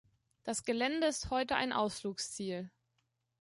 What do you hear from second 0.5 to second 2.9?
Gelände ist heute ein Ausflugsziel.